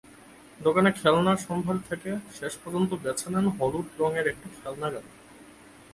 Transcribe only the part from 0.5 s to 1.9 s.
দোকানের খেলনার সম্ভার